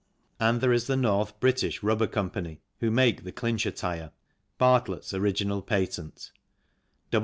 Then 0.39 0.57
there 0.57 0.73
is 0.73 0.87
the 0.87 0.95
North 0.97 1.39
British 1.39 1.83
Rubber 1.83 2.07
Co., 2.07 2.31
who 2.79 2.89
make 2.89 3.23
the 3.23 3.31
Clincher 3.31 3.69
tyre, 3.69 4.09
Bartlett's 4.57 5.13
original 5.13 5.61
patent. 5.61 6.31